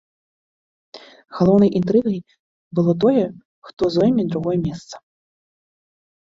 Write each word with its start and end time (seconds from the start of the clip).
Галоўнай 1.39 1.71
інтрыгай 1.79 2.17
было 2.79 2.91
тое, 3.05 3.23
хто 3.69 3.83
зойме 3.97 4.23
другое 4.33 4.57
месца. 4.65 4.95